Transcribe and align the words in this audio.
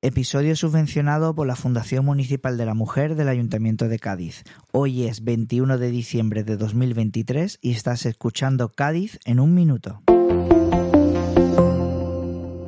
Episodio 0.00 0.54
subvencionado 0.54 1.34
por 1.34 1.48
la 1.48 1.56
Fundación 1.56 2.04
Municipal 2.04 2.56
de 2.56 2.64
la 2.64 2.74
Mujer 2.74 3.16
del 3.16 3.26
Ayuntamiento 3.26 3.88
de 3.88 3.98
Cádiz. 3.98 4.44
Hoy 4.70 5.06
es 5.06 5.24
21 5.24 5.76
de 5.76 5.90
diciembre 5.90 6.44
de 6.44 6.56
2023 6.56 7.58
y 7.60 7.72
estás 7.72 8.06
escuchando 8.06 8.68
Cádiz 8.68 9.18
en 9.24 9.40
un 9.40 9.54
minuto. 9.54 10.00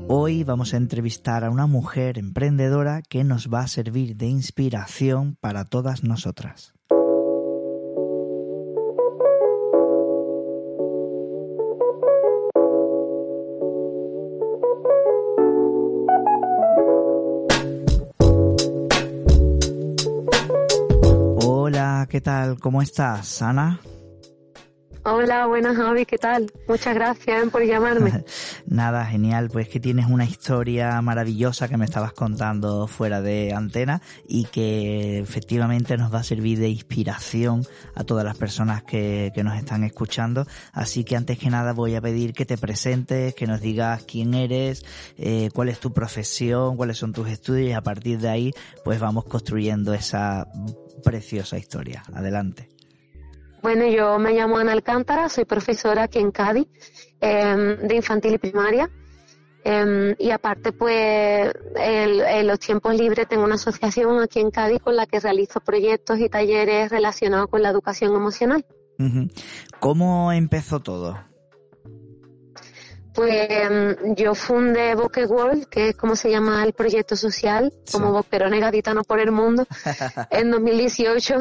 Hoy 0.09 0.43
vamos 0.43 0.75
a 0.75 0.79
entrevistar 0.79 1.45
a 1.45 1.51
una 1.51 1.69
mujer 1.69 2.19
emprendedora 2.19 3.01
que 3.09 3.23
nos 3.23 3.49
va 3.49 3.61
a 3.61 3.69
servir 3.69 4.17
de 4.17 4.27
inspiración 4.27 5.37
para 5.41 5.65
todas 5.65 6.03
nosotras. 6.03 6.75
¿Qué 22.11 22.21
tal? 22.21 22.59
¿Cómo 22.59 22.83
estás, 22.83 23.41
Ana? 23.41 23.81
Hola, 25.05 25.47
buenas 25.47 25.77
Javi, 25.77 26.05
¿qué 26.05 26.19
tal? 26.19 26.53
Muchas 26.69 26.95
gracias 26.95 27.49
por 27.51 27.65
llamarme. 27.65 28.25
Nada, 28.71 29.05
genial, 29.05 29.51
pues 29.53 29.69
que 29.69 29.81
tienes 29.81 30.07
una 30.07 30.25
historia 30.25 31.03
maravillosa 31.03 31.67
que 31.67 31.77
me 31.77 31.85
estabas 31.85 32.13
contando 32.13 32.87
fuera 32.87 33.21
de 33.21 33.53
antena 33.53 34.01
y 34.29 34.45
que 34.45 35.19
efectivamente 35.19 35.97
nos 35.97 36.15
va 36.15 36.21
a 36.21 36.23
servir 36.23 36.61
de 36.61 36.69
inspiración 36.69 37.67
a 37.97 38.05
todas 38.05 38.25
las 38.25 38.37
personas 38.37 38.85
que, 38.85 39.33
que 39.35 39.43
nos 39.43 39.59
están 39.59 39.83
escuchando. 39.83 40.47
Así 40.73 41.03
que 41.03 41.17
antes 41.17 41.37
que 41.37 41.51
nada 41.51 41.73
voy 41.73 41.97
a 41.97 42.01
pedir 42.01 42.33
que 42.33 42.47
te 42.47 42.57
presentes, 42.57 43.35
que 43.35 43.49
nos 43.49 43.61
digas 43.61 44.05
quién 44.05 44.35
eres, 44.35 44.85
eh, 45.19 45.51
cuál 45.53 45.69
es 45.69 45.81
tu 45.81 45.93
profesión, 45.93 46.77
cuáles 46.77 46.97
son 46.97 47.13
tus 47.13 47.29
estudios 47.29 47.71
y 47.71 47.73
a 47.73 47.83
partir 47.83 48.21
de 48.21 48.29
ahí 48.29 48.55
pues 48.85 49.01
vamos 49.01 49.25
construyendo 49.25 49.93
esa 49.95 50.47
preciosa 51.03 51.59
historia. 51.59 52.05
Adelante. 52.15 52.69
Bueno, 53.63 53.85
yo 53.89 54.17
me 54.21 54.33
llamo 54.33 54.59
Ana 54.59 54.71
Alcántara, 54.71 55.29
soy 55.29 55.45
profesora 55.45 56.05
aquí 56.05 56.21
en 56.21 56.31
Cádiz 56.31 56.69
em, 57.21 57.77
de 57.77 57.95
infantil 57.95 58.35
y 58.35 58.39
primaria. 58.39 58.91
Em, 59.63 60.15
y 60.19 60.31
aparte, 60.31 60.73
pues, 60.73 61.53
en 61.77 62.47
los 62.47 62.59
tiempos 62.59 62.95
libres 62.95 63.29
tengo 63.29 63.45
una 63.45 63.57
asociación 63.57 64.21
aquí 64.21 64.41
en 64.41 64.51
Cádiz 64.51 64.81
con 64.81 64.97
la 64.97 65.07
que 65.07 65.21
realizo 65.21 65.61
proyectos 65.61 66.19
y 66.19 66.29
talleres 66.29 66.91
relacionados 66.91 67.49
con 67.49 67.63
la 67.63 67.71
educación 67.71 68.15
emocional. 68.15 68.65
¿Cómo 69.79 70.33
empezó 70.33 70.81
todo? 70.81 71.19
Pues 73.15 73.47
em, 73.51 74.15
yo 74.15 74.35
fundé 74.35 74.95
Boque 74.95 75.27
World, 75.27 75.67
que 75.67 75.89
es 75.89 75.97
como 75.97 76.15
se 76.15 76.31
llama 76.31 76.63
el 76.65 76.73
proyecto 76.73 77.17
social, 77.17 77.73
como 77.91 78.13
Boquerone 78.13 78.61
Gaditano 78.61 79.03
por 79.03 79.19
el 79.21 79.33
Mundo, 79.33 79.67
en 80.31 80.51
2018. 80.51 81.35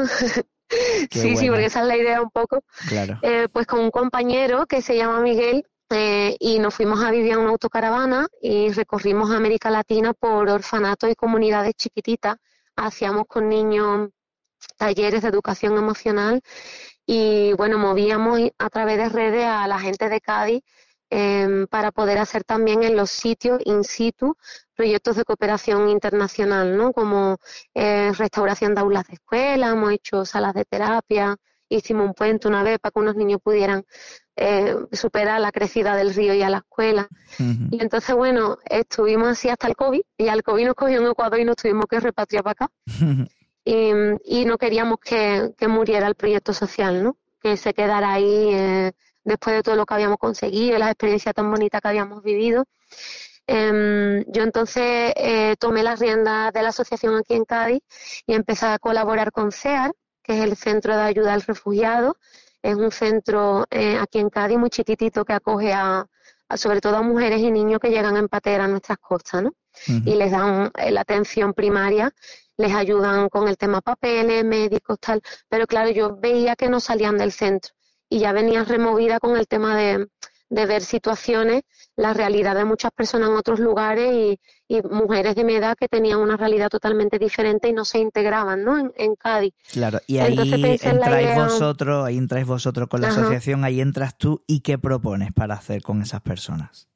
Sí, 1.12 1.38
sí, 1.38 1.48
porque 1.50 1.66
esa 1.66 1.82
es 1.82 1.88
la 1.88 1.98
idea 1.98 2.22
un 2.22 2.30
poco. 2.30 2.64
Claro. 2.88 3.20
Eh, 3.22 3.48
pues 3.52 3.66
con 3.68 3.80
un 3.80 3.92
compañero 3.92 4.66
que 4.66 4.82
se 4.82 4.96
llama 4.96 5.20
Miguel 5.22 5.66
eh, 5.90 6.36
y 6.40 6.60
nos 6.60 6.76
fuimos 6.76 7.04
a 7.04 7.12
vivir 7.12 7.34
en 7.34 7.40
una 7.40 7.50
autocaravana 7.50 8.28
y 8.42 8.72
recorrimos 8.72 9.32
América 9.32 9.72
Latina 9.72 10.14
por 10.14 10.50
orfanatos 10.50 11.10
y 11.10 11.16
comunidades 11.16 11.74
chiquititas. 11.76 12.38
Hacíamos 12.76 13.26
con 13.28 13.50
niños 13.50 14.10
talleres 14.78 15.22
de 15.22 15.30
educación 15.30 15.78
emocional 15.78 16.42
y 17.06 17.54
bueno, 17.54 17.78
movíamos 17.78 18.40
a 18.58 18.70
través 18.70 18.98
de 18.98 19.10
redes 19.10 19.46
a 19.46 19.68
la 19.68 19.80
gente 19.80 20.10
de 20.10 20.22
Cádiz 20.22 20.62
eh, 21.10 21.66
para 21.72 21.92
poder 21.92 22.20
hacer 22.20 22.44
también 22.44 22.84
en 22.84 22.96
los 22.96 23.10
sitios 23.10 23.60
in 23.66 23.84
situ 23.84 24.38
proyectos 24.80 25.18
de 25.18 25.26
cooperación 25.26 25.90
internacional, 25.90 26.78
¿no? 26.78 26.94
Como 26.94 27.38
eh, 27.74 28.14
restauración 28.18 28.74
de 28.74 28.80
aulas 28.80 29.06
de 29.08 29.16
escuela, 29.16 29.72
hemos 29.72 29.92
hecho 29.92 30.24
salas 30.24 30.54
de 30.54 30.64
terapia, 30.64 31.36
hicimos 31.68 32.08
un 32.08 32.14
puente 32.14 32.48
una 32.48 32.64
vez 32.64 32.80
para 32.80 32.94
que 32.94 33.00
unos 33.00 33.18
niños 33.18 33.42
pudieran 33.44 33.84
eh, 34.38 34.74
superar 34.94 35.42
la 35.42 35.52
crecida 35.52 35.98
del 35.98 36.14
río 36.16 36.34
y 36.34 36.44
a 36.44 36.50
la 36.50 36.60
escuela. 36.60 37.10
Y 37.72 37.82
entonces, 37.82 38.16
bueno, 38.16 38.58
estuvimos 38.64 39.28
así 39.28 39.50
hasta 39.50 39.68
el 39.68 39.76
COVID, 39.76 40.02
y 40.18 40.30
al 40.30 40.44
COVID 40.44 40.68
nos 40.68 40.76
cogió 40.76 41.02
en 41.02 41.08
Ecuador 41.08 41.42
y 41.42 41.44
nos 41.44 41.58
tuvimos 41.58 41.86
que 41.86 42.00
repatriar 42.00 42.46
para 42.46 42.52
acá. 42.54 42.72
y, 43.66 43.92
y, 44.24 44.46
no 44.46 44.58
queríamos 44.58 45.00
que, 45.04 45.52
que, 45.58 45.68
muriera 45.68 46.08
el 46.08 46.16
proyecto 46.16 46.54
social, 46.54 47.04
¿no? 47.04 47.18
Que 47.42 47.58
se 47.58 47.74
quedara 47.74 48.14
ahí 48.14 48.50
eh, 48.54 48.94
después 49.26 49.58
de 49.58 49.62
todo 49.62 49.76
lo 49.76 49.86
que 49.86 49.94
habíamos 49.94 50.20
conseguido, 50.20 50.78
las 50.78 50.92
experiencias 50.92 51.36
tan 51.36 51.52
bonitas 51.52 51.82
que 51.82 51.88
habíamos 51.90 52.24
vivido. 52.24 52.64
Eh, 53.52 54.26
yo 54.28 54.44
entonces 54.44 55.12
eh, 55.16 55.56
tomé 55.60 55.82
las 55.82 56.00
riendas 56.00 56.54
de 56.54 56.62
la 56.62 56.70
asociación 56.70 57.16
aquí 57.16 57.34
en 57.34 57.46
Cádiz 57.46 57.82
y 58.28 58.36
empecé 58.36 58.68
a 58.68 58.78
colaborar 58.78 59.32
con 59.32 59.52
CEAR, 59.52 59.92
que 60.22 60.38
es 60.38 60.44
el 60.44 60.56
Centro 60.56 60.96
de 60.96 61.02
Ayuda 61.02 61.34
al 61.34 61.42
Refugiado. 61.42 62.16
Es 62.62 62.76
un 62.76 62.92
centro 62.92 63.66
eh, 63.72 63.98
aquí 63.98 64.20
en 64.20 64.30
Cádiz 64.30 64.60
muy 64.60 64.70
chiquitito 64.70 65.26
que 65.26 65.34
acoge 65.34 65.74
a, 65.74 66.06
a, 66.48 66.58
sobre 66.58 66.80
todo 66.80 66.98
a 66.98 67.02
mujeres 67.02 67.42
y 67.42 67.50
niños 67.50 67.80
que 67.80 67.90
llegan 67.90 68.18
en 68.18 68.28
patera 68.28 68.66
a 68.66 68.68
nuestras 68.68 69.00
costas, 69.00 69.42
¿no? 69.44 69.54
Y 69.88 70.14
les 70.16 70.32
dan 70.32 70.72
eh, 70.78 70.92
la 70.92 71.02
atención 71.02 71.54
primaria, 71.54 72.12
les 72.58 72.74
ayudan 72.76 73.30
con 73.30 73.48
el 73.48 73.58
tema 73.58 73.82
papeles, 73.82 74.46
médicos, 74.46 75.00
tal. 75.00 75.22
Pero 75.48 75.66
claro, 75.66 75.90
yo 75.90 76.18
veía 76.18 76.56
que 76.56 76.70
no 76.70 76.80
salían 76.80 77.18
del 77.18 77.32
centro 77.32 77.74
y 78.10 78.20
ya 78.20 78.32
venían 78.32 78.68
removida 78.68 79.20
con 79.20 79.38
el 79.38 79.48
tema 79.48 79.76
de, 79.76 80.08
de 80.50 80.66
ver 80.66 80.82
situaciones, 80.82 81.64
la 81.96 82.14
realidad 82.14 82.56
de 82.56 82.66
muchas 82.66 82.92
personas 82.92 83.30
en 83.30 83.36
otros 83.36 83.60
lugares 83.60 84.12
y, 84.12 84.40
y, 84.68 84.82
mujeres 84.82 85.36
de 85.36 85.44
mi 85.44 85.56
edad 85.56 85.78
que 85.80 85.88
tenían 85.88 86.20
una 86.20 86.38
realidad 86.38 86.70
totalmente 86.70 87.20
diferente 87.20 87.70
y 87.70 87.74
no 87.74 87.86
se 87.86 88.00
integraban, 88.00 88.64
¿no? 88.64 88.78
En, 88.78 88.92
en 88.96 89.16
Cádiz. 89.16 89.54
Claro, 89.72 90.00
y 90.08 90.18
ahí 90.18 90.38
entráis 90.82 90.84
idea... 90.84 91.44
vosotros, 91.44 92.06
ahí 92.06 92.18
entráis 92.18 92.48
vosotros 92.48 92.88
con 92.88 93.02
la 93.02 93.10
Ajá. 93.10 93.22
asociación, 93.22 93.64
ahí 93.64 93.80
entras 93.80 94.18
tú 94.18 94.44
y 94.48 94.62
qué 94.62 94.78
propones 94.78 95.32
para 95.34 95.54
hacer 95.54 95.84
con 95.84 96.02
esas 96.02 96.22
personas. 96.22 96.88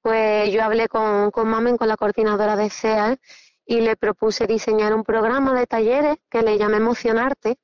Pues 0.00 0.52
yo 0.52 0.62
hablé 0.62 0.88
con, 0.88 1.30
con 1.30 1.48
Mamen, 1.48 1.76
con 1.76 1.88
la 1.88 1.96
coordinadora 1.96 2.56
de 2.56 2.68
CEA, 2.68 3.18
y 3.66 3.80
le 3.80 3.96
propuse 3.96 4.46
diseñar 4.46 4.94
un 4.94 5.04
programa 5.04 5.58
de 5.58 5.66
talleres 5.66 6.16
que 6.28 6.42
le 6.42 6.58
llamé 6.58 6.76
Emocionarte, 6.76 7.56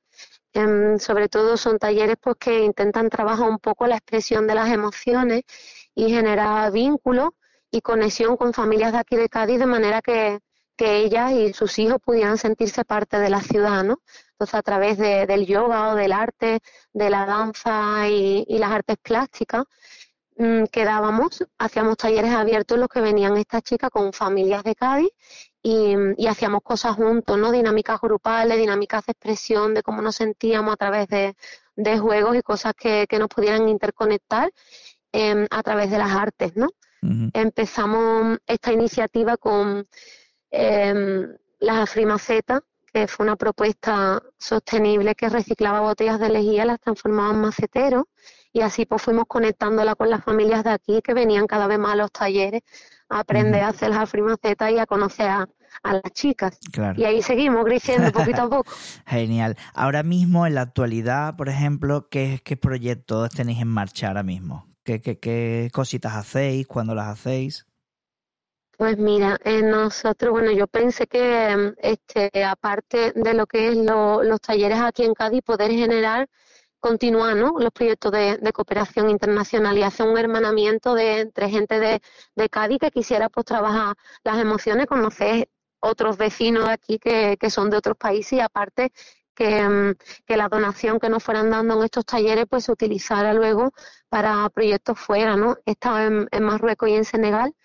Eh, 0.53 0.99
sobre 0.99 1.29
todo 1.29 1.55
son 1.55 1.79
talleres 1.79 2.17
pues 2.21 2.35
que 2.37 2.63
intentan 2.63 3.09
trabajar 3.09 3.49
un 3.49 3.59
poco 3.59 3.87
la 3.87 3.95
expresión 3.97 4.47
de 4.47 4.55
las 4.55 4.69
emociones 4.69 5.43
y 5.95 6.09
generar 6.09 6.71
vínculos 6.71 7.29
y 7.71 7.81
conexión 7.81 8.35
con 8.37 8.53
familias 8.53 8.91
de 8.91 8.99
aquí 8.99 9.15
de 9.15 9.29
Cádiz 9.29 9.59
de 9.59 9.65
manera 9.65 10.01
que, 10.01 10.39
que 10.75 10.97
ellas 10.97 11.31
y 11.31 11.53
sus 11.53 11.79
hijos 11.79 11.99
pudieran 12.03 12.37
sentirse 12.37 12.83
parte 12.85 13.19
de 13.19 13.29
la 13.29 13.41
ciudad, 13.41 13.83
¿no? 13.83 14.01
Entonces 14.31 14.55
a 14.55 14.61
través 14.61 14.97
de, 14.97 15.25
del 15.27 15.45
yoga 15.45 15.91
o 15.91 15.95
del 15.95 16.11
arte, 16.11 16.59
de 16.93 17.09
la 17.09 17.25
danza 17.25 18.09
y, 18.09 18.45
las 18.57 18.71
artes 18.71 18.97
plásticas, 19.01 19.65
mmm, 20.37 20.65
quedábamos, 20.65 21.45
hacíamos 21.59 21.97
talleres 21.97 22.31
abiertos 22.33 22.75
en 22.75 22.81
los 22.81 22.89
que 22.89 23.01
venían 23.01 23.37
estas 23.37 23.63
chicas 23.63 23.89
con 23.89 24.11
familias 24.13 24.63
de 24.63 24.75
Cádiz 24.75 25.11
y, 25.63 25.95
y, 26.17 26.27
hacíamos 26.27 26.61
cosas 26.63 26.95
juntos, 26.95 27.37
¿no? 27.37 27.51
Dinámicas 27.51 27.99
grupales, 28.01 28.57
dinámicas 28.57 29.05
de 29.05 29.11
expresión 29.11 29.73
de 29.73 29.83
cómo 29.83 30.01
nos 30.01 30.15
sentíamos 30.15 30.73
a 30.73 30.77
través 30.77 31.07
de, 31.07 31.35
de 31.75 31.99
juegos 31.99 32.35
y 32.35 32.41
cosas 32.41 32.73
que, 32.73 33.05
que, 33.07 33.19
nos 33.19 33.27
pudieran 33.27 33.69
interconectar 33.69 34.51
eh, 35.11 35.47
a 35.49 35.63
través 35.63 35.91
de 35.91 35.97
las 35.97 36.11
artes, 36.11 36.55
¿no? 36.55 36.67
Uh 37.03 37.07
-huh. 37.07 37.31
Empezamos 37.33 38.39
esta 38.47 38.73
iniciativa 38.73 39.37
con 39.37 39.87
eh, 40.51 41.27
las 41.59 41.77
afrimacetas, 41.77 42.61
que 42.93 43.07
fue 43.07 43.25
una 43.25 43.35
propuesta 43.35 44.21
sostenible 44.37 45.15
que 45.15 45.29
reciclaba 45.29 45.81
botellas 45.81 46.19
de 46.19 46.29
lejía, 46.29 46.65
las 46.65 46.79
transformaba 46.79 47.33
en 47.33 47.41
maceteros 47.41 48.05
y 48.53 48.61
así 48.61 48.85
pues 48.85 49.01
fuimos 49.01 49.25
conectándola 49.27 49.95
con 49.95 50.09
las 50.09 50.23
familias 50.23 50.63
de 50.63 50.71
aquí 50.71 51.01
que 51.01 51.13
venían 51.13 51.47
cada 51.47 51.67
vez 51.67 51.79
más 51.79 51.93
a 51.93 51.95
los 51.95 52.11
talleres 52.11 52.61
a 53.09 53.19
aprender 53.19 53.61
uh 53.61 53.63
-huh. 53.63 53.67
a 53.67 53.69
hacer 53.69 53.89
las 53.89 53.99
afrimacetas 53.99 54.71
y 54.71 54.79
a 54.79 54.85
conocer 54.85 55.27
a, 55.27 55.49
a 55.83 55.93
las 55.93 56.11
chicas. 56.13 56.59
Claro. 56.71 56.99
Y 56.99 57.05
ahí 57.05 57.21
seguimos 57.21 57.65
creciendo 57.65 58.11
poquito 58.11 58.43
a 58.43 58.49
poco. 58.49 58.71
Genial. 59.05 59.57
Ahora 59.73 60.03
mismo, 60.03 60.45
en 60.45 60.55
la 60.55 60.61
actualidad, 60.61 61.35
por 61.35 61.49
ejemplo, 61.49 62.07
¿qué, 62.09 62.41
qué 62.43 62.57
proyectos 62.57 63.29
tenéis 63.31 63.61
en 63.61 63.67
marcha 63.67 64.07
ahora 64.07 64.23
mismo? 64.23 64.67
¿Qué, 64.83 65.01
qué, 65.01 65.19
qué 65.19 65.69
cositas 65.73 66.15
hacéis? 66.15 66.67
¿Cuándo 66.67 66.95
las 66.95 67.07
hacéis? 67.07 67.65
Pues 68.77 68.97
mira, 68.97 69.37
eh, 69.43 69.61
nosotros, 69.61 70.31
bueno, 70.31 70.51
yo 70.51 70.65
pensé 70.65 71.05
que 71.05 71.55
mm, 71.55 71.75
este, 71.77 72.43
aparte 72.43 73.11
de 73.13 73.33
lo 73.35 73.45
que 73.45 73.67
es 73.67 73.75
los 73.77 74.41
talleres 74.41 74.79
aquí 74.79 75.03
en 75.03 75.13
Cádiz, 75.13 75.43
poder 75.43 75.69
generar, 75.69 76.27
continuar 76.81 77.37
¿no? 77.37 77.53
los 77.59 77.71
proyectos 77.71 78.11
de, 78.11 78.51
cooperación 78.53 79.09
internacional 79.09 79.77
y 79.77 79.83
hacer 79.83 80.07
un 80.07 80.17
hermanamiento 80.17 80.93
de, 80.95 81.21
entre 81.21 81.49
gente 81.49 81.79
de, 81.79 82.01
de 82.35 82.49
Cádiz 82.49 82.79
que 82.79 82.91
quisiera 82.91 83.29
pues 83.29 83.45
trabajar 83.45 83.95
las 84.23 84.37
emociones, 84.39 84.87
conocer 84.87 85.49
otros 85.79 86.17
vecinos 86.17 86.67
aquí 86.67 86.99
que, 86.99 87.37
que 87.39 87.49
son 87.49 87.69
de 87.69 87.77
otros 87.77 87.97
países 87.97 88.33
y 88.33 88.39
aparte 88.41 88.91
que, 89.35 89.67
mm, 89.67 89.95
que, 90.25 90.37
la 90.37 90.49
donación 90.49 90.99
que 90.99 91.09
nos 91.09 91.23
fueran 91.23 91.49
dando 91.49 91.75
en 91.77 91.83
estos 91.85 92.05
talleres 92.05 92.45
pues 92.49 92.65
se 92.65 92.71
utilizara 92.71 93.33
luego 93.33 93.71
para 94.09 94.49
proyectos 94.49 94.99
fuera, 94.99 95.35
¿no? 95.37 95.57
He 95.65 95.71
estado 95.71 96.27
en, 96.31 96.43
Marruecos 96.43 96.89
y 96.89 96.93
en 96.93 97.05
Senegal 97.05 97.55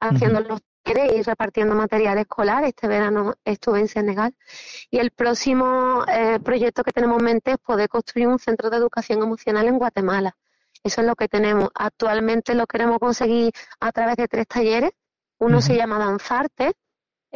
haciendo 0.00 0.40
los 0.40 0.60
y 0.86 1.22
repartiendo 1.22 1.74
material 1.74 2.18
escolar. 2.18 2.64
Este 2.64 2.88
verano 2.88 3.34
estuve 3.44 3.80
en 3.80 3.88
Senegal. 3.88 4.34
Y 4.90 4.98
el 4.98 5.10
próximo 5.10 6.04
eh, 6.08 6.38
proyecto 6.40 6.84
que 6.84 6.92
tenemos 6.92 7.18
en 7.18 7.24
mente 7.24 7.52
es 7.52 7.58
poder 7.58 7.88
construir 7.88 8.28
un 8.28 8.38
centro 8.38 8.70
de 8.70 8.76
educación 8.76 9.22
emocional 9.22 9.66
en 9.66 9.78
Guatemala. 9.78 10.36
Eso 10.82 11.00
es 11.00 11.06
lo 11.06 11.14
que 11.16 11.28
tenemos. 11.28 11.70
Actualmente 11.74 12.54
lo 12.54 12.66
queremos 12.66 12.98
conseguir 12.98 13.52
a 13.80 13.92
través 13.92 14.16
de 14.16 14.28
tres 14.28 14.46
talleres. 14.46 14.90
Uno 15.38 15.60
se 15.60 15.76
llama 15.76 15.98
Danzarte, 15.98 16.72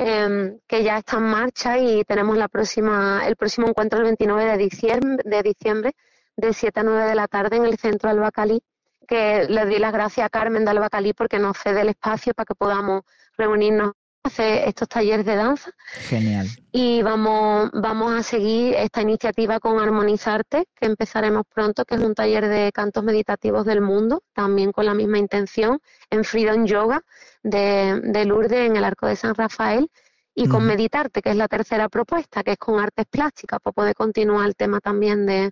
Em, 0.02 0.58
que 0.66 0.82
ya 0.82 0.96
está 0.96 1.18
en 1.18 1.24
marcha 1.24 1.78
y 1.78 2.04
tenemos 2.04 2.36
la 2.36 2.48
próxima, 2.48 3.26
el 3.26 3.36
próximo 3.36 3.68
encuentro 3.68 3.98
el 3.98 4.04
29 4.06 4.44
de 4.46 4.56
diciembre, 4.56 5.22
de 5.26 5.42
diciembre, 5.42 5.94
de 6.36 6.54
7 6.54 6.80
a 6.80 6.82
9 6.84 7.04
de 7.04 7.14
la 7.14 7.28
tarde 7.28 7.56
en 7.56 7.66
el 7.66 7.76
centro 7.76 8.08
Albacalí, 8.08 8.62
que 9.10 9.46
le 9.48 9.64
doy 9.64 9.80
las 9.80 9.92
gracias 9.92 10.24
a 10.24 10.30
Carmen 10.30 10.64
de 10.64 10.70
Albacalí 10.70 11.12
porque 11.12 11.40
nos 11.40 11.58
cede 11.58 11.80
el 11.80 11.88
espacio 11.88 12.32
para 12.32 12.46
que 12.46 12.54
podamos 12.54 13.02
reunirnos 13.36 13.90
hacer 14.22 14.68
estos 14.68 14.86
talleres 14.86 15.26
de 15.26 15.34
danza. 15.34 15.72
Genial. 16.08 16.46
Y 16.70 17.02
vamos, 17.02 17.70
vamos 17.72 18.12
a 18.14 18.22
seguir 18.22 18.76
esta 18.76 19.02
iniciativa 19.02 19.58
con 19.58 19.80
Armonizarte, 19.80 20.68
que 20.76 20.86
empezaremos 20.86 21.42
pronto, 21.52 21.84
que 21.84 21.96
es 21.96 22.00
un 22.00 22.14
taller 22.14 22.46
de 22.46 22.70
cantos 22.70 23.02
meditativos 23.02 23.64
del 23.64 23.80
mundo, 23.80 24.22
también 24.32 24.70
con 24.70 24.86
la 24.86 24.94
misma 24.94 25.18
intención, 25.18 25.80
en 26.08 26.22
Freedom 26.22 26.64
Yoga, 26.64 27.02
de, 27.42 28.24
Lourdes 28.24 28.70
en 28.70 28.76
el 28.76 28.84
Arco 28.84 29.08
de 29.08 29.16
San 29.16 29.34
Rafael 29.34 29.90
y 30.36 30.46
con 30.46 30.64
Meditarte, 30.64 31.20
que 31.20 31.30
es 31.30 31.36
la 31.36 31.48
tercera 31.48 31.88
propuesta, 31.88 32.44
que 32.44 32.52
es 32.52 32.58
con 32.58 32.78
artes 32.78 33.06
plásticas, 33.06 33.58
para 33.60 33.72
poder 33.72 33.94
continuar 33.96 34.46
el 34.46 34.54
tema 34.54 34.78
también 34.78 35.26
de, 35.26 35.50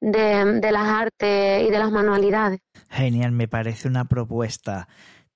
de, 0.00 0.72
las 0.72 0.88
artes 0.88 1.66
y 1.66 1.70
de 1.70 1.78
las 1.78 1.90
manualidades. 1.90 2.60
Genial, 2.90 3.32
me 3.32 3.48
parece 3.48 3.88
una 3.88 4.04
propuesta 4.04 4.88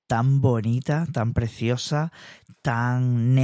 tan 0.07 0.41
bonita, 0.41 1.07
tan 1.13 1.33
preciosa, 1.33 2.13
tan, 2.63 3.37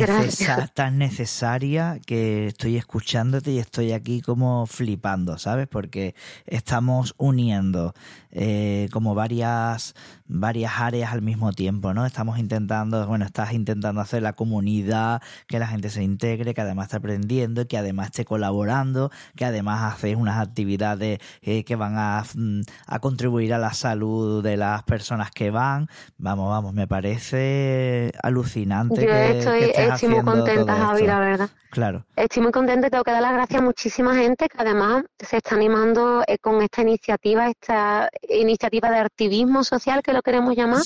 tan 0.75 0.99
necesaria 0.99 1.99
que 2.07 2.47
estoy 2.47 2.77
escuchándote 2.77 3.53
y 3.53 3.59
estoy 3.59 3.93
aquí 3.93 4.21
como 4.21 4.67
flipando, 4.67 5.39
¿sabes? 5.39 5.67
Porque 5.67 6.15
estamos 6.47 7.15
uniendo 7.19 7.95
eh, 8.33 8.89
como 8.93 9.15
varias, 9.15 9.95
varias 10.27 10.73
áreas 10.81 11.13
al 11.13 11.23
mismo 11.23 11.53
tiempo, 11.53 11.95
¿no? 11.95 12.07
Estamos 12.07 12.39
intentando, 12.39 13.07
bueno, 13.07 13.25
estás 13.25 13.53
intentando 13.53 14.01
hacer 14.01 14.23
la 14.23 14.33
comunidad, 14.33 15.23
que 15.47 15.59
la 15.59 15.67
gente 15.67 15.91
se 15.91 16.03
integre, 16.03 16.55
que 16.55 16.61
además 16.61 16.87
esté 16.87 16.97
aprendiendo, 16.97 17.67
que 17.67 17.79
además 17.79 18.07
esté 18.07 18.25
colaborando, 18.25 19.11
que 19.37 19.45
además 19.45 19.95
haces 19.95 20.17
unas 20.17 20.41
actividades 20.41 21.21
eh, 21.43 21.65
que 21.65 21.77
van 21.77 21.95
a, 21.97 22.25
mm, 22.35 22.61
a 22.87 22.99
contribuir 22.99 23.55
a 23.55 23.59
la 23.59 23.73
salud 23.73 24.43
de 24.43 24.57
las 24.57 24.83
personas 24.83 25.31
que 25.31 25.51
van. 25.51 25.89
Vamos, 26.19 26.51
vamos, 26.51 26.75
me 26.75 26.87
parece 26.89 28.13
alucinante 28.23 29.03
estoy, 29.39 30.09
muy 30.09 30.23
contenta, 30.23 30.77
Javi, 30.77 31.07
la 31.07 31.19
verdad. 31.21 31.51
Claro. 31.71 32.05
Estoy 32.17 32.43
muy 32.43 32.53
contenta 32.53 32.87
y 32.87 32.91
tengo 32.91 33.05
que 33.05 33.13
dar 33.13 33.23
las 33.23 33.33
gracias 33.33 33.61
a 33.61 33.65
muchísima 33.65 34.15
gente 34.15 34.47
que 34.49 34.59
además 34.59 35.05
se 35.19 35.39
está 35.39 35.55
animando 35.55 36.23
eh, 36.27 36.39
con 36.39 36.61
esta 36.61 36.83
iniciativa, 36.83 37.49
esta 37.49 38.11
iniciativa 38.29 38.91
de 38.91 38.99
activismo 38.99 39.65
social 39.65 40.03
que 40.03 40.13
lo 40.13 40.23
queremos 40.23 40.57
llamar. 40.57 40.83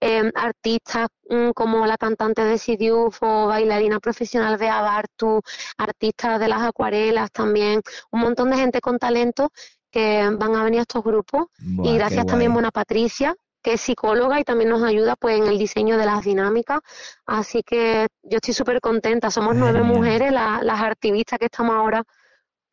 Em, 0.00 0.30
artistas 0.34 1.08
mm, 1.28 1.50
como 1.50 1.86
la 1.86 1.96
cantante 1.96 2.44
de 2.44 2.58
Sidiuf 2.58 3.22
o 3.22 3.46
bailarina 3.46 4.00
profesional 4.00 4.58
de 4.58 4.68
Abartu, 4.68 5.40
artistas 5.78 6.40
de 6.40 6.48
las 6.48 6.62
acuarelas 6.62 7.30
también, 7.30 7.80
un 8.10 8.20
montón 8.20 8.50
de 8.50 8.56
gente 8.56 8.80
con 8.80 8.98
talento 8.98 9.50
que 9.90 10.28
van 10.36 10.56
a 10.56 10.64
venir 10.64 10.80
a 10.80 10.82
estos 10.82 11.04
grupos. 11.04 11.46
y 11.58 11.96
gracias 11.96 12.26
también, 12.26 12.52
Buena 12.52 12.72
Patricia, 12.72 13.34
que 13.62 13.74
es 13.74 13.80
psicóloga 13.80 14.40
y 14.40 14.44
también 14.44 14.70
nos 14.70 14.82
ayuda 14.82 15.14
pues 15.16 15.38
en 15.38 15.46
el 15.46 15.56
diseño 15.56 15.96
de 15.96 16.04
las 16.04 16.24
dinámicas. 16.24 16.80
Así 17.26 17.62
que 17.62 18.08
yo 18.22 18.36
estoy 18.36 18.54
súper 18.54 18.80
contenta. 18.80 19.30
Somos 19.30 19.54
nueve 19.54 19.82
mujeres, 19.82 20.32
las 20.32 20.80
activistas 20.82 21.38
que 21.38 21.46
estamos 21.46 21.74
ahora 21.74 22.02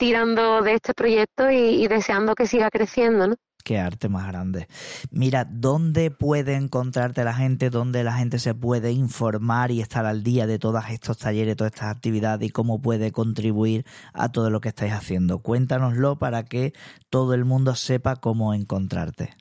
tirando 0.01 0.63
de 0.63 0.74
este 0.74 0.95
proyecto 0.95 1.51
y, 1.51 1.88
deseando 1.88 2.33
que 2.33 2.48
siga 2.48 2.71
creciendo, 2.71 3.27
¿no? 3.27 3.36
Qué 3.63 3.80
arte 3.80 4.10
más 4.10 4.28
grande. 4.28 4.68
Mira, 5.12 5.46
¿dónde 5.50 6.12
puede 6.12 6.56
encontrarte 6.56 7.24
la 7.24 7.34
gente? 7.34 7.69
¿Dónde 7.69 8.04
la 8.04 8.13
gente 8.13 8.40
se 8.40 8.54
puede 8.54 8.92
informar 8.92 9.72
y 9.72 9.81
estar 9.81 10.06
al 10.06 10.24
día 10.24 10.48
de 10.48 10.60
todos 10.60 10.84
estos 10.90 11.18
talleres, 11.18 11.56
todas 11.56 11.74
estas 11.74 11.96
actividades 11.96 12.48
y 12.48 12.52
cómo 12.52 12.81
puede 12.81 13.12
contribuir 13.12 13.86
a 14.13 14.30
todo 14.30 14.50
lo 14.50 14.62
que 14.62 14.69
estáis 14.69 14.94
haciendo? 14.94 15.40
Cuéntanoslo 15.40 16.18
para 16.18 16.44
que 16.44 16.74
todo 17.10 17.34
el 17.34 17.46
mundo 17.46 17.75
sepa 17.75 18.16
cómo 18.16 18.54
encontrarte. 18.54 19.36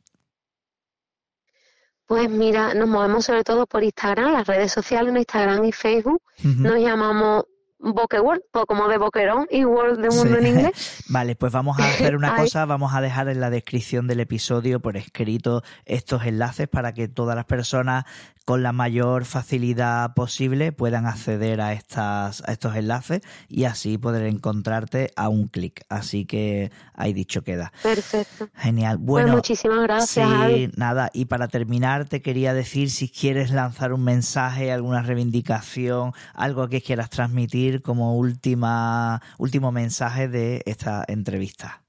Pues 2.10 2.28
mira, 2.28 2.74
nos 2.74 2.88
movemos 2.88 3.24
sobre 3.24 3.44
todo 3.44 3.66
por 3.66 3.84
Instagram, 3.84 4.32
las 4.32 4.44
redes 4.44 4.72
sociales, 4.72 5.12
en 5.12 5.18
Instagram 5.18 5.64
y 5.64 5.70
Facebook. 5.70 6.20
Nos 6.42 6.76
llamamos 6.80 7.44
Boqueworld, 7.80 8.42
como 8.68 8.88
de 8.88 8.98
Boquerón 8.98 9.46
y 9.50 9.64
World 9.64 10.00
de 10.00 10.10
Mundo 10.10 10.38
en 10.38 10.46
inglés. 10.46 11.04
Vale, 11.08 11.34
pues 11.34 11.52
vamos 11.52 11.78
a 11.78 11.84
hacer 11.84 12.14
una 12.16 12.36
cosa, 12.36 12.64
vamos 12.66 12.94
a 12.94 13.00
dejar 13.00 13.28
en 13.28 13.40
la 13.40 13.50
descripción 13.50 14.06
del 14.06 14.20
episodio 14.20 14.80
por 14.80 14.96
escrito 14.96 15.62
estos 15.86 16.24
enlaces 16.24 16.68
para 16.68 16.92
que 16.92 17.08
todas 17.08 17.36
las 17.36 17.46
personas 17.46 18.04
con 18.50 18.64
la 18.64 18.72
mayor 18.72 19.26
facilidad 19.26 20.12
posible 20.14 20.72
puedan 20.72 21.06
acceder 21.06 21.60
a 21.60 21.72
estas 21.72 22.42
a 22.48 22.50
estos 22.50 22.74
enlaces 22.74 23.20
y 23.48 23.62
así 23.62 23.96
poder 23.96 24.26
encontrarte 24.26 25.12
a 25.14 25.28
un 25.28 25.46
clic. 25.46 25.84
Así 25.88 26.24
que 26.24 26.72
ahí 26.94 27.12
dicho 27.12 27.44
queda. 27.44 27.72
Perfecto. 27.80 28.48
Genial. 28.56 28.96
Pues 28.96 29.06
bueno, 29.06 29.36
muchísimas 29.36 29.82
gracias. 29.84 30.28
Sí, 30.48 30.68
nada, 30.74 31.10
y 31.12 31.26
para 31.26 31.46
terminar 31.46 32.08
te 32.08 32.22
quería 32.22 32.52
decir 32.52 32.90
si 32.90 33.08
quieres 33.08 33.52
lanzar 33.52 33.92
un 33.92 34.02
mensaje, 34.02 34.72
alguna 34.72 35.02
reivindicación, 35.02 36.12
algo 36.34 36.68
que 36.68 36.82
quieras 36.82 37.08
transmitir 37.08 37.82
como 37.82 38.16
última, 38.16 39.22
último 39.38 39.70
mensaje 39.70 40.26
de 40.26 40.64
esta 40.66 41.04
entrevista? 41.06 41.84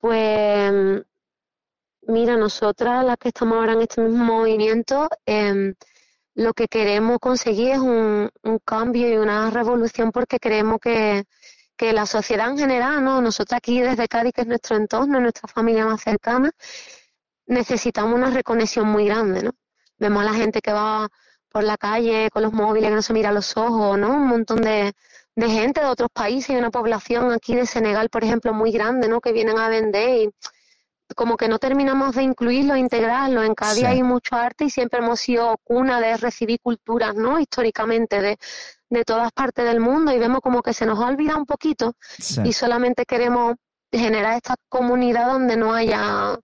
Pues 0.00 1.04
mira, 2.06 2.36
nosotras 2.36 3.04
las 3.04 3.16
que 3.18 3.28
estamos 3.28 3.56
ahora 3.58 3.72
en 3.74 3.82
este 3.82 4.00
mismo 4.02 4.24
movimiento, 4.24 5.08
em, 5.26 5.74
lo 6.34 6.52
que 6.54 6.68
queremos 6.68 7.18
conseguir 7.20 7.70
es 7.72 7.78
un, 7.78 8.30
cambio 8.64 9.08
y 9.12 9.16
una 9.16 9.50
revolución 9.50 10.12
porque 10.12 10.38
creemos 10.38 10.78
que, 10.80 11.24
que 11.76 11.92
la 11.92 12.06
sociedad 12.06 12.50
en 12.50 12.58
general, 12.58 13.04
¿no? 13.04 13.20
nosotros 13.22 13.56
aquí 13.56 13.80
desde 13.80 14.08
Cádiz, 14.08 14.32
que 14.34 14.42
es 14.42 14.46
nuestro 14.46 14.76
entorno, 14.76 15.20
nuestra 15.20 15.48
familia 15.48 15.86
más 15.86 16.02
cercana, 16.02 16.50
necesitamos 17.46 18.14
una 18.14 18.30
reconexión 18.30 18.88
muy 18.88 19.06
grande, 19.06 19.42
¿no? 19.42 19.52
Vemos 19.98 20.22
a 20.22 20.24
la 20.26 20.34
gente 20.34 20.60
que 20.60 20.72
va 20.72 21.08
por 21.50 21.64
la 21.64 21.76
calle 21.78 22.28
con 22.30 22.42
los 22.42 22.52
móviles 22.52 22.90
que 22.90 22.96
no 22.96 23.02
se 23.02 23.12
mira 23.12 23.30
a 23.30 23.32
los 23.32 23.56
ojos, 23.56 23.98
¿no? 23.98 24.14
Un 24.14 24.26
montón 24.28 24.60
de, 24.60 24.94
gente 25.36 25.80
de 25.80 25.86
otros 25.86 26.10
países 26.12 26.50
y 26.50 26.56
una 26.56 26.70
población 26.70 27.32
aquí 27.32 27.54
de 27.54 27.66
Senegal, 27.66 28.10
por 28.10 28.24
ejemplo, 28.24 28.52
muy 28.52 28.72
grande, 28.72 29.08
¿no? 29.08 29.20
Que 29.20 29.32
vienen 29.32 29.58
a 29.58 29.68
vender 29.68 30.22
y 30.22 30.30
como 31.16 31.36
que 31.36 31.48
no 31.48 31.58
terminamos 31.58 32.14
de 32.14 32.22
incluirlo, 32.22 32.76
integrarlo. 32.76 33.42
En 33.42 33.54
Cádiz 33.54 33.84
hay 33.84 34.02
mucho 34.02 34.36
arte 34.36 34.66
y 34.66 34.70
siempre 34.70 35.00
hemos 35.00 35.18
sido 35.18 35.56
cuna 35.64 35.98
de 35.98 36.16
recibir 36.18 36.60
culturas, 36.60 37.14
¿no? 37.14 37.40
Históricamente 37.40 38.20
de, 38.20 38.38
de 38.90 39.04
todas 39.04 39.32
partes 39.32 39.64
del 39.64 39.80
mundo 39.80 40.12
y 40.12 40.18
vemos 40.18 40.40
como 40.40 40.62
que 40.62 40.74
se 40.74 40.86
nos 40.86 41.00
ha 41.00 41.06
olvidado 41.06 41.38
un 41.38 41.46
poquito 41.46 41.94
y 42.44 42.52
solamente 42.52 43.06
queremos 43.06 43.56
generar 43.90 44.36
esta 44.36 44.54
comunidad 44.68 45.32
donde 45.32 45.56
no 45.56 45.72
haya 45.74 46.38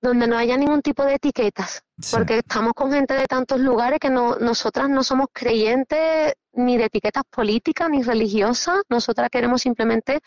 donde 0.00 0.26
no 0.26 0.36
haya 0.38 0.56
ningún 0.56 0.82
tipo 0.82 1.04
de 1.04 1.14
etiquetas, 1.14 1.82
porque 2.12 2.38
estamos 2.38 2.74
con 2.74 2.92
gente 2.92 3.14
de 3.14 3.26
tantos 3.26 3.60
lugares 3.60 3.98
que 3.98 4.10
no, 4.10 4.36
nosotras 4.36 4.88
no 4.88 5.02
somos 5.02 5.26
creyentes 5.32 6.34
ni 6.52 6.76
de 6.76 6.84
etiquetas 6.84 7.24
políticas 7.28 7.90
ni 7.90 8.02
religiosas, 8.02 8.82
nosotras 8.88 9.30
queremos 9.30 9.62
simplemente 9.62 10.20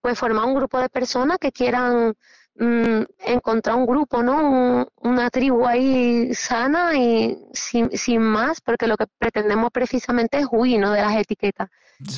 pues 0.00 0.18
formar 0.18 0.46
un 0.46 0.54
grupo 0.54 0.80
de 0.80 0.88
personas 0.88 1.38
que 1.38 1.52
quieran 1.52 2.14
mm, 2.58 3.02
encontrar 3.18 3.76
un 3.76 3.86
grupo, 3.86 4.22
¿no? 4.22 4.86
una 4.96 5.30
tribu 5.30 5.66
ahí 5.66 6.34
sana 6.34 6.96
y 6.96 7.38
sin, 7.52 7.90
sin, 7.96 8.22
más, 8.22 8.60
porque 8.60 8.86
lo 8.86 8.96
que 8.96 9.06
pretendemos 9.18 9.70
precisamente 9.72 10.38
es 10.38 10.46
huir 10.50 10.80
¿no? 10.80 10.92
de 10.92 11.02
las 11.02 11.16
etiquetas, 11.16 11.68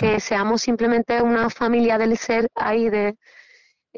que 0.00 0.20
seamos 0.20 0.62
simplemente 0.62 1.22
una 1.22 1.50
familia 1.50 1.98
del 1.98 2.16
ser 2.16 2.48
ahí 2.54 2.90
de, 2.90 3.16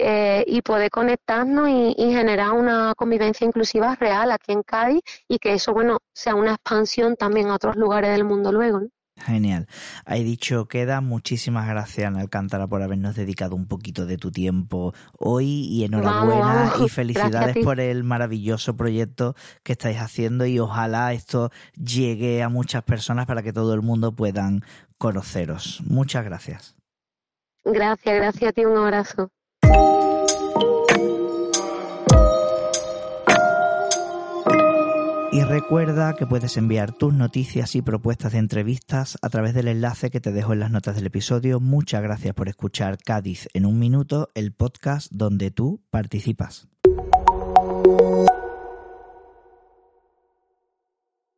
eh, 0.03 0.45
y 0.47 0.63
poder 0.63 0.91
conectarnos 0.91 1.69
y, 1.69 1.95
generar 2.13 2.53
una 2.53 2.95
convivencia 2.97 3.47
inclusiva 3.47 3.95
real 3.97 4.31
aquí 4.31 4.53
en 4.53 4.63
Cádiz 4.63 5.03
y 5.29 5.39
que 5.39 5.53
eso, 5.55 5.75
bueno, 5.75 5.99
sea 6.13 6.35
una 6.35 6.53
expansión 6.53 7.17
también 7.17 7.49
a 7.49 7.57
otros 7.57 7.77
lugares 7.77 8.11
del 8.13 8.25
mundo 8.25 8.51
luego. 8.53 8.81
Genial. 9.25 9.67
Hay 10.05 10.25
dicho 10.25 10.67
queda. 10.67 11.01
Muchísimas 11.01 11.69
gracias, 11.69 12.07
Ana 12.07 12.21
Alcántara, 12.21 12.67
por 12.67 12.83
habernos 12.83 13.15
dedicado 13.15 13.55
un 13.55 13.67
poquito 13.67 14.07
de 14.07 14.17
tu 14.17 14.31
tiempo 14.31 14.95
hoy 15.19 15.67
y 15.71 15.85
enhorabuena 15.85 16.73
y 16.85 16.89
felicidades 16.89 17.57
por 17.65 17.81
el 17.81 18.05
maravilloso 18.05 18.77
proyecto 18.77 19.35
que 19.63 19.73
estáis 19.73 19.99
haciendo 19.99 20.47
y 20.47 20.59
ojalá 20.59 21.13
esto 21.13 21.51
llegue 21.75 22.43
a 22.43 22.49
muchas 22.49 22.83
personas 22.83 23.27
para 23.27 23.43
que 23.43 23.53
todo 23.53 23.75
el 23.75 23.83
mundo 23.83 24.13
puedan 24.13 24.65
conoceros. 24.99 25.83
Muchas 25.87 26.25
gracias. 26.25 26.77
Gracias, 27.65 28.15
gracias 28.15 28.51
a 28.51 28.53
ti. 28.53 28.65
Un 28.65 28.79
abrazo. 28.79 29.31
Y 35.33 35.45
recuerda 35.45 36.15
que 36.17 36.27
puedes 36.27 36.57
enviar 36.57 36.93
tus 36.93 37.15
noticias 37.15 37.77
y 37.77 37.83
propuestas 37.83 38.33
de 38.33 38.39
entrevistas 38.39 39.17
a 39.23 39.29
través 39.29 39.55
del 39.55 39.69
enlace 39.69 40.11
que 40.11 40.21
te 40.21 40.33
dejo 40.33 40.53
en 40.53 40.59
las 40.59 40.73
notas 40.73 40.97
del 40.97 41.07
episodio. 41.07 41.61
Muchas 41.61 42.03
gracias 42.03 42.35
por 42.35 42.49
escuchar 42.49 42.99
Cádiz 42.99 43.49
en 43.55 43.65
un 43.65 43.79
minuto, 43.79 44.31
el 44.35 44.51
podcast 44.53 45.07
donde 45.13 45.53
tú 45.53 45.83
participas. 45.91 46.67